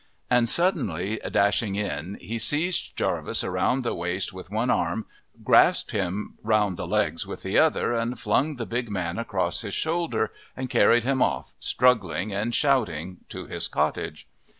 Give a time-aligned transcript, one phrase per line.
[0.31, 5.05] And suddenly dashing in he seized Jarvis round the waist with one arm,
[5.43, 9.75] grasped him round the legs with the other, and flung the big man across his
[9.75, 14.27] shoulder, and carried him off, struggling and shouting, to his cottage.